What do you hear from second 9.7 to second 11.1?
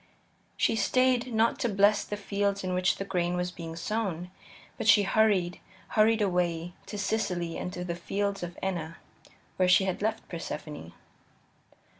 had left Persephone.